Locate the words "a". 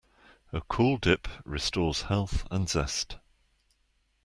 0.51-0.61